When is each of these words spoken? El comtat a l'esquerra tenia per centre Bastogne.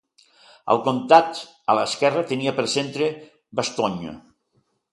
El 0.75 0.79
comtat 0.87 1.41
a 1.73 1.75
l'esquerra 1.79 2.25
tenia 2.33 2.55
per 2.61 2.67
centre 2.77 3.13
Bastogne. 3.61 4.19